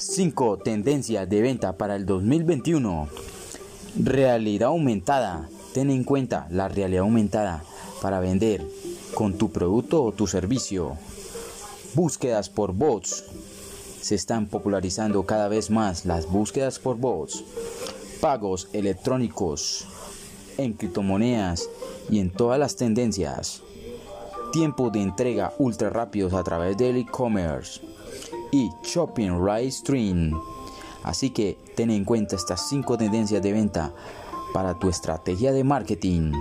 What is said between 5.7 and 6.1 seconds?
Ten en